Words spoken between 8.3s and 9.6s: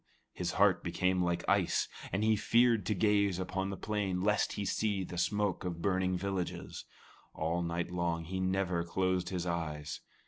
never closed his